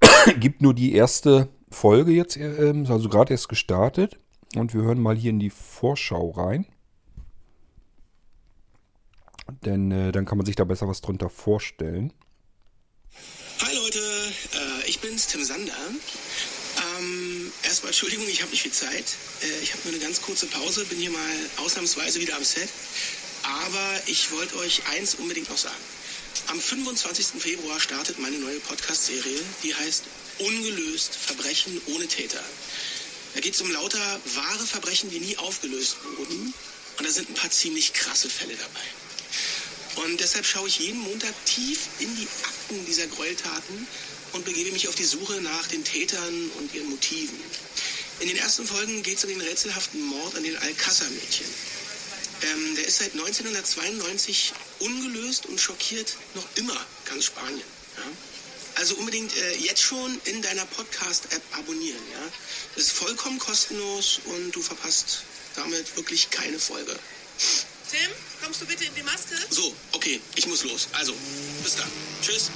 [0.38, 4.18] Gibt nur die erste Folge jetzt, äh, also gerade erst gestartet.
[4.56, 6.66] Und wir hören mal hier in die Vorschau rein.
[9.64, 12.12] Denn äh, dann kann man sich da besser was drunter vorstellen.
[13.62, 15.72] Hi Leute, äh, ich bin's, Tim Sander.
[17.70, 19.04] Erstmal Entschuldigung, ich habe nicht viel Zeit.
[19.42, 22.68] Äh, ich habe nur eine ganz kurze Pause, bin hier mal ausnahmsweise wieder am Set.
[23.44, 25.78] Aber ich wollte euch eins unbedingt noch sagen.
[26.48, 27.40] Am 25.
[27.40, 30.02] Februar startet meine neue Podcast-Serie, die heißt
[30.38, 32.42] Ungelöst Verbrechen ohne Täter.
[33.34, 36.52] Da geht es um lauter wahre Verbrechen, die nie aufgelöst wurden.
[36.98, 40.04] Und da sind ein paar ziemlich krasse Fälle dabei.
[40.06, 43.86] Und deshalb schaue ich jeden Montag tief in die Akten dieser Gräueltaten
[44.32, 47.38] und begebe mich auf die Suche nach den Tätern und ihren Motiven.
[48.20, 51.46] In den ersten Folgen geht es um den rätselhaften Mord an den Alcázar-Mädchen.
[52.42, 57.62] Ähm, der ist seit 1992 ungelöst und schockiert noch immer ganz Spanien.
[57.96, 58.04] Ja?
[58.76, 62.02] Also unbedingt äh, jetzt schon in deiner Podcast-App abonnieren.
[62.12, 62.32] Ja?
[62.74, 65.24] Das ist vollkommen kostenlos und du verpasst
[65.56, 66.98] damit wirklich keine Folge.
[67.90, 68.10] Tim,
[68.42, 69.34] kommst du bitte in die Maske?
[69.50, 70.88] So, okay, ich muss los.
[70.92, 71.14] Also,
[71.62, 71.90] bis dann.
[72.22, 72.50] Tschüss.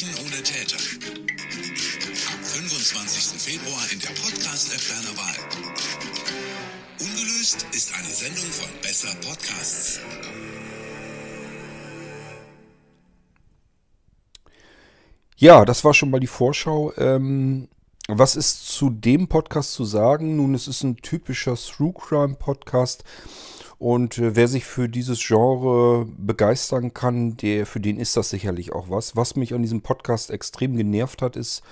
[0.00, 0.76] Verbrechen ohne Täter.
[2.32, 3.40] Ab 25.
[3.40, 5.36] Februar in der Podcast-App deiner Wahl.
[7.00, 10.00] Ungelöst ist eine Sendung von Besser Podcasts.
[15.36, 16.92] Ja, das war schon mal die Vorschau.
[16.96, 17.68] Ähm,
[18.08, 20.36] was ist zu dem Podcast zu sagen?
[20.36, 23.04] Nun, es ist ein typischer True Crime Podcast.
[23.80, 28.72] Und äh, wer sich für dieses Genre begeistern kann, der, für den ist das sicherlich
[28.72, 29.16] auch was.
[29.16, 31.62] Was mich an diesem Podcast extrem genervt hat, ist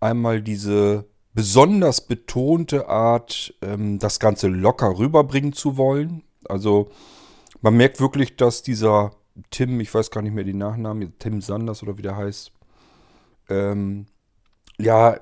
[0.00, 6.24] einmal diese besonders betonte Art, ähm, das Ganze locker rüberbringen zu wollen.
[6.48, 6.90] Also
[7.60, 9.12] man merkt wirklich, dass dieser
[9.50, 12.50] Tim, ich weiß gar nicht mehr den Nachnamen, Tim Sanders oder wie der heißt,
[13.48, 14.06] ähm,
[14.76, 15.20] ja,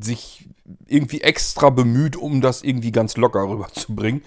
[0.00, 0.48] sich
[0.86, 4.22] irgendwie extra bemüht, um das irgendwie ganz locker rüberzubringen.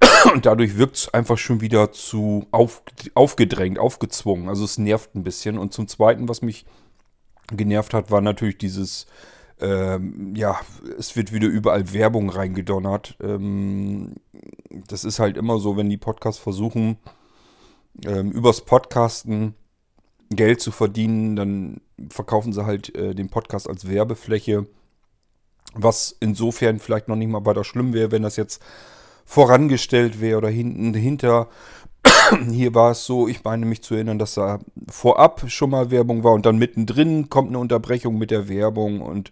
[0.34, 2.82] Und dadurch wirkt es einfach schon wieder zu auf,
[3.14, 4.48] aufgedrängt, aufgezwungen.
[4.48, 5.58] Also es nervt ein bisschen.
[5.58, 6.66] Und zum Zweiten, was mich
[7.52, 9.06] genervt hat, war natürlich dieses,
[9.60, 10.60] ähm, ja,
[10.98, 13.16] es wird wieder überall Werbung reingedonnert.
[13.22, 14.16] Ähm,
[14.88, 16.98] das ist halt immer so, wenn die Podcasts versuchen,
[18.04, 19.54] ähm, übers Podcasten
[20.30, 24.66] Geld zu verdienen, dann verkaufen sie halt äh, den Podcast als Werbefläche.
[25.74, 28.60] Was insofern vielleicht noch nicht mal weiter schlimm wäre, wenn das jetzt
[29.24, 31.48] vorangestellt wäre oder hinten hinter.
[32.50, 36.24] Hier war es so, ich meine mich zu erinnern, dass da vorab schon mal Werbung
[36.24, 39.30] war und dann mittendrin kommt eine Unterbrechung mit der Werbung und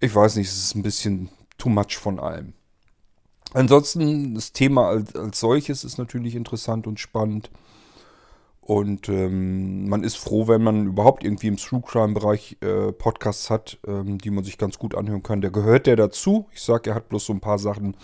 [0.00, 2.52] ich weiß nicht, es ist ein bisschen too much von allem.
[3.54, 7.50] Ansonsten, das Thema als, als solches ist natürlich interessant und spannend.
[8.66, 13.78] Und ähm, man ist froh, wenn man überhaupt irgendwie im True Crime-Bereich äh, Podcasts hat,
[13.86, 15.40] ähm, die man sich ganz gut anhören kann.
[15.40, 16.48] Der gehört der dazu.
[16.52, 17.96] Ich sage, er hat bloß so ein paar Sachen,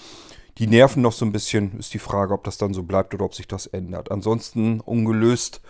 [0.58, 1.80] die nerven noch so ein bisschen.
[1.80, 4.12] Ist die Frage, ob das dann so bleibt oder ob sich das ändert.
[4.12, 5.62] Ansonsten ungelöst.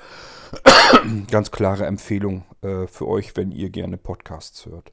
[1.30, 4.92] ganz klare Empfehlung äh, für euch, wenn ihr gerne Podcasts hört.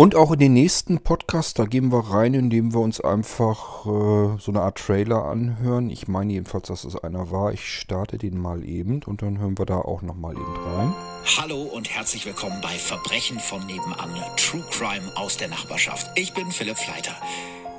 [0.00, 4.38] Und auch in den nächsten Podcast, da gehen wir rein, indem wir uns einfach äh,
[4.38, 5.90] so eine Art Trailer anhören.
[5.90, 7.52] Ich meine jedenfalls, dass es einer war.
[7.52, 10.94] Ich starte den mal eben und dann hören wir da auch nochmal eben rein.
[11.38, 14.08] Hallo und herzlich willkommen bei Verbrechen von nebenan,
[14.38, 16.10] True Crime aus der Nachbarschaft.
[16.14, 17.12] Ich bin Philipp Fleiter.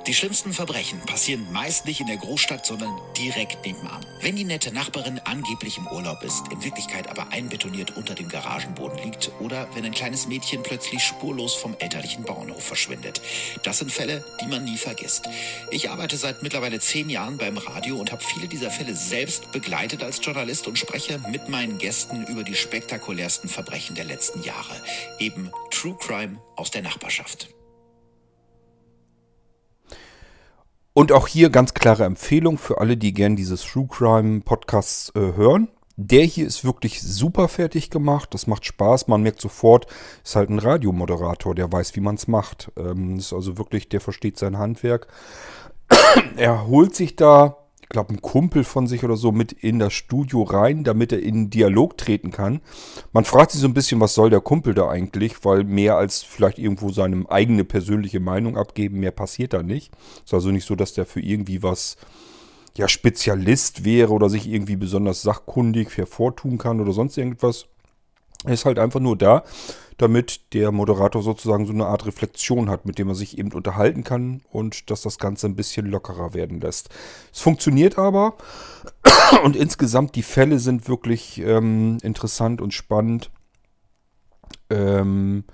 [0.08, 4.04] Die schlimmsten Verbrechen passieren meist nicht in der Großstadt, sondern direkt nebenan.
[4.20, 8.98] Wenn die nette Nachbarin angeblich im Urlaub ist, in Wirklichkeit aber einbetoniert unter dem Garagenboden
[8.98, 13.22] liegt oder wenn ein kleines Mädchen plötzlich spurlos vom elterlichen Bauernhof verschwindet.
[13.62, 15.28] Das sind Fälle, die man nie vergisst.
[15.70, 20.02] Ich arbeite seit mittlerweile zehn Jahren beim Radio und habe viele dieser Fälle selbst begleitet
[20.02, 24.82] als Journalist und spreche mit meinen Gästen über die spektakulärsten Verbrechen der letzten Jahre.
[25.20, 27.48] Eben True Crime aus der Nachbarschaft.
[30.94, 35.20] Und auch hier ganz klare Empfehlung für alle, die gern dieses True Crime Podcasts äh,
[35.36, 35.68] hören.
[35.96, 38.34] Der hier ist wirklich super fertig gemacht.
[38.34, 39.08] Das macht Spaß.
[39.08, 39.86] Man merkt sofort,
[40.24, 42.72] ist halt ein Radiomoderator, der weiß, wie man es macht.
[42.76, 45.08] Ähm, ist also wirklich, der versteht sein Handwerk.
[46.36, 47.61] er holt sich da
[47.92, 51.50] glaube, ein Kumpel von sich oder so mit in das Studio rein, damit er in
[51.50, 52.60] Dialog treten kann.
[53.12, 56.22] Man fragt sich so ein bisschen, was soll der Kumpel da eigentlich, weil mehr als
[56.22, 59.92] vielleicht irgendwo seine eigene persönliche Meinung abgeben, mehr passiert da nicht.
[60.24, 61.96] Ist also nicht so, dass der für irgendwie was
[62.76, 67.66] ja Spezialist wäre oder sich irgendwie besonders sachkundig hervortun kann oder sonst irgendwas.
[68.44, 69.44] Er ist halt einfach nur da,
[69.98, 74.04] damit der Moderator sozusagen so eine Art Reflexion hat, mit dem er sich eben unterhalten
[74.04, 76.90] kann und dass das Ganze ein bisschen lockerer werden lässt.
[77.32, 78.34] Es funktioniert aber
[79.44, 83.30] und insgesamt die Fälle sind wirklich ähm, interessant und spannend.
[84.70, 85.44] Ähm,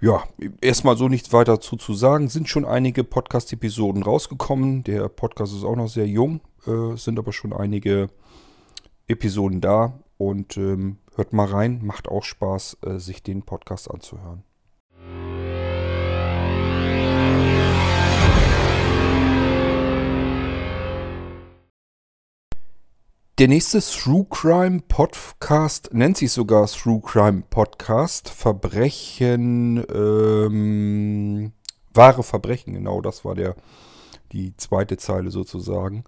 [0.00, 0.22] ja,
[0.60, 2.28] erstmal so nichts weiter dazu zu sagen.
[2.28, 4.84] Sind schon einige Podcast-Episoden rausgekommen.
[4.84, 8.08] Der Podcast ist auch noch sehr jung, äh, sind aber schon einige
[9.08, 9.98] Episoden da.
[10.16, 14.44] Und ähm, hört mal rein, macht auch Spaß, äh, sich den Podcast anzuhören.
[23.38, 28.30] Der nächste True Crime Podcast nennt sich sogar True Crime Podcast.
[28.30, 31.52] Verbrechen, ähm,
[31.94, 33.54] wahre Verbrechen, genau, das war der,
[34.32, 36.04] die zweite Zeile sozusagen.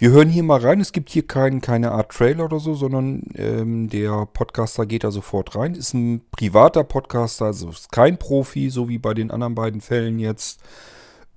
[0.00, 0.80] Wir hören hier mal rein.
[0.80, 5.10] Es gibt hier kein, keine Art Trailer oder so, sondern ähm, der Podcaster geht da
[5.10, 5.74] sofort rein.
[5.74, 10.20] Ist ein privater Podcaster, also ist kein Profi, so wie bei den anderen beiden Fällen
[10.20, 10.60] jetzt.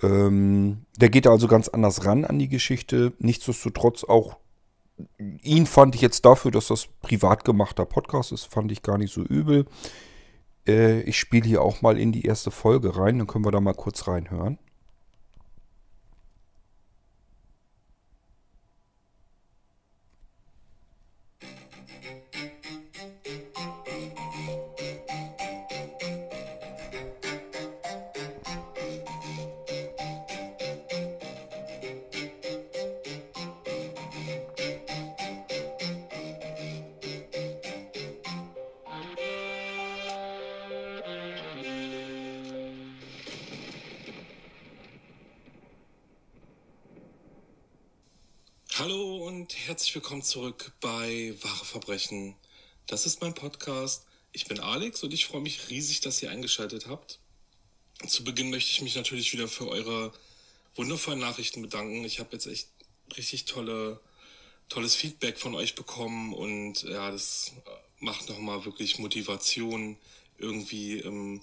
[0.03, 3.13] Ähm, der geht da also ganz anders ran an die Geschichte.
[3.17, 4.37] Nichtsdestotrotz auch
[5.41, 9.11] ihn fand ich jetzt dafür, dass das privat gemachter Podcast ist, fand ich gar nicht
[9.11, 9.65] so übel.
[10.67, 13.59] Äh, ich spiele hier auch mal in die erste Folge rein, dann können wir da
[13.59, 14.59] mal kurz reinhören.
[51.43, 52.35] Wahre Verbrechen.
[52.87, 54.05] Das ist mein Podcast.
[54.31, 57.19] Ich bin Alex und ich freue mich riesig, dass ihr eingeschaltet habt.
[58.07, 60.11] Zu Beginn möchte ich mich natürlich wieder für eure
[60.75, 62.03] wundervollen Nachrichten bedanken.
[62.05, 62.69] Ich habe jetzt echt
[63.17, 63.99] richtig tolle,
[64.69, 67.51] tolles Feedback von euch bekommen und ja, das
[67.99, 69.97] macht nochmal wirklich Motivation,
[70.37, 71.41] irgendwie ähm,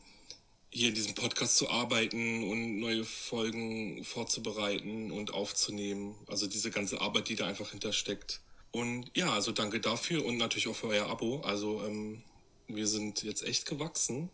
[0.71, 6.15] hier in diesem Podcast zu arbeiten und neue Folgen vorzubereiten und aufzunehmen.
[6.27, 8.41] Also diese ganze Arbeit, die da einfach hintersteckt.
[8.79, 11.41] Und ja, also danke dafür und natürlich auch für euer Abo.
[11.41, 12.23] Also ähm,
[12.69, 14.31] wir sind jetzt echt gewachsen.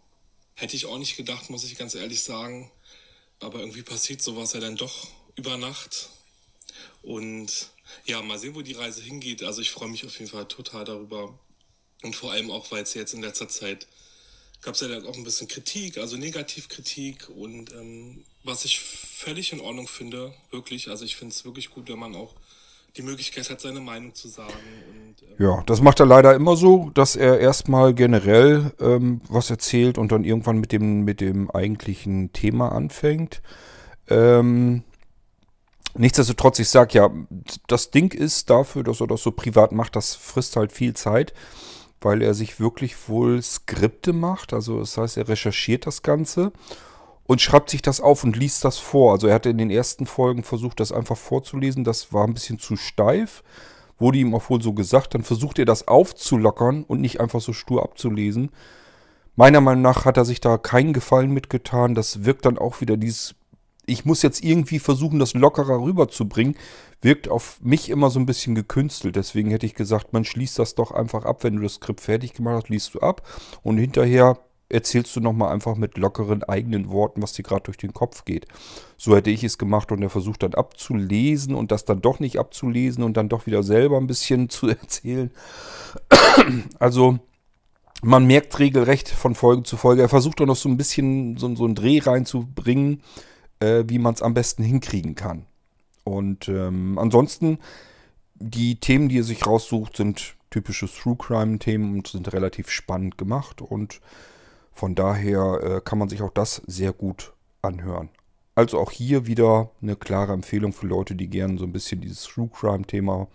[0.55, 2.70] Hätte ich auch nicht gedacht, muss ich ganz ehrlich sagen.
[3.40, 6.11] Aber irgendwie passiert sowas ja dann doch über Nacht.
[7.01, 7.70] Und
[8.05, 9.42] ja, mal sehen, wo die Reise hingeht.
[9.42, 11.38] Also ich freue mich auf jeden Fall total darüber.
[12.03, 13.86] Und vor allem auch, weil es jetzt in letzter Zeit
[14.61, 19.53] gab es ja dann auch ein bisschen Kritik, also Negativkritik und ähm, was ich völlig
[19.53, 20.88] in Ordnung finde, wirklich.
[20.88, 22.34] Also ich finde es wirklich gut, wenn man auch
[22.97, 24.53] die Möglichkeit hat, seine Meinung zu sagen.
[24.88, 29.51] Und, ähm ja, das macht er leider immer so, dass er erstmal generell ähm, was
[29.51, 33.42] erzählt und dann irgendwann mit dem, mit dem eigentlichen Thema anfängt.
[34.09, 34.84] Ähm,
[35.95, 37.11] nichtsdestotrotz, ich sage ja,
[37.66, 41.34] das Ding ist dafür, dass er das so privat macht, das frisst halt viel Zeit
[42.05, 44.53] weil er sich wirklich wohl Skripte macht.
[44.53, 46.53] Also das heißt, er recherchiert das Ganze
[47.27, 49.12] und schreibt sich das auf und liest das vor.
[49.12, 51.85] Also er hatte in den ersten Folgen versucht, das einfach vorzulesen.
[51.85, 53.43] Das war ein bisschen zu steif.
[53.99, 55.14] Wurde ihm auch wohl so gesagt.
[55.14, 58.51] Dann versucht er das aufzulockern und nicht einfach so stur abzulesen.
[59.37, 61.95] Meiner Meinung nach hat er sich da keinen Gefallen mitgetan.
[61.95, 63.35] Das wirkt dann auch wieder dieses
[63.87, 66.57] ich muss jetzt irgendwie versuchen, das lockerer rüberzubringen,
[67.03, 69.16] wirkt auf mich immer so ein bisschen gekünstelt.
[69.16, 72.33] Deswegen hätte ich gesagt, man schließt das doch einfach ab, wenn du das Skript fertig
[72.33, 73.27] gemacht hast, liest du ab
[73.62, 77.92] und hinterher erzählst du nochmal einfach mit lockeren eigenen Worten, was dir gerade durch den
[77.92, 78.46] Kopf geht.
[78.96, 82.38] So hätte ich es gemacht und er versucht dann abzulesen und das dann doch nicht
[82.38, 85.30] abzulesen und dann doch wieder selber ein bisschen zu erzählen.
[86.78, 87.18] Also
[88.02, 90.02] man merkt regelrecht von Folge zu Folge.
[90.02, 93.02] Er versucht doch noch so ein bisschen so, so einen Dreh reinzubringen
[93.64, 95.46] äh, wie man es am besten hinkriegen kann.
[96.04, 97.58] Und ähm, ansonsten,
[98.34, 103.62] die Themen, die er sich raussucht, sind typische True Crime-Themen und sind relativ spannend gemacht.
[103.62, 104.00] Und
[104.75, 108.11] von daher äh, kann man sich auch das sehr gut anhören.
[108.57, 112.25] Also auch hier wieder eine klare Empfehlung für Leute, die gerne so ein bisschen dieses
[112.25, 113.29] True Crime-Thema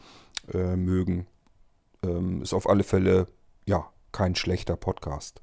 [0.53, 1.27] äh, mögen.
[2.03, 3.27] Ähm, ist auf alle Fälle
[3.65, 5.41] ja kein schlechter Podcast.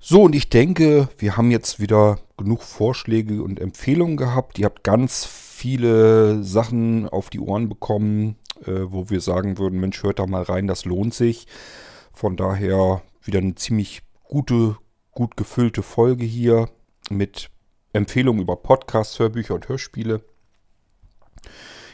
[0.00, 4.58] So, und ich denke, wir haben jetzt wieder genug Vorschläge und Empfehlungen gehabt.
[4.58, 10.02] Ihr habt ganz viele Sachen auf die Ohren bekommen, äh, wo wir sagen würden, Mensch,
[10.02, 11.46] hört da mal rein, das lohnt sich.
[12.12, 14.76] Von daher wieder eine ziemlich gute,
[15.12, 16.68] gut gefüllte Folge hier
[17.10, 17.50] mit
[17.92, 20.22] Empfehlungen über Podcasts, Hörbücher und Hörspiele.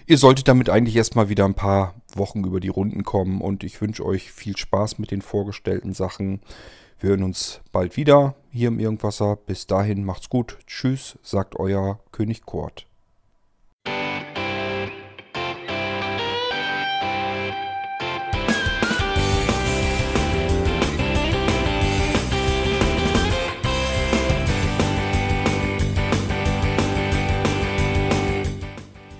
[0.07, 3.81] Ihr solltet damit eigentlich erstmal wieder ein paar Wochen über die Runden kommen und ich
[3.81, 6.41] wünsche euch viel Spaß mit den vorgestellten Sachen.
[6.99, 9.37] Wir hören uns bald wieder hier im Irgendwasser.
[9.37, 10.59] Bis dahin macht's gut.
[10.67, 12.87] Tschüss, sagt euer König Kurt.